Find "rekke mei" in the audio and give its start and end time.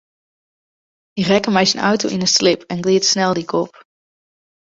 1.29-1.67